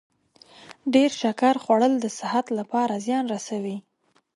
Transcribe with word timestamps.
ډیر 0.93 1.09
شکر 1.21 1.55
خوړل 1.63 1.93
د 1.99 2.05
صحت 2.19 2.45
لپاره 2.59 2.93
زیان 3.05 3.25
رسوي. 3.33 3.77